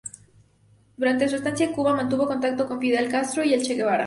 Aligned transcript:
Durante 0.97 1.27
su 1.29 1.35
estancia 1.35 1.67
en 1.67 1.73
Cuba 1.73 1.93
mantuvo 1.95 2.25
contacto 2.25 2.67
con 2.67 2.79
Fidel 2.79 3.07
Castro 3.07 3.43
y 3.43 3.53
el 3.53 3.61
Che 3.61 3.75
Guevara. 3.75 3.99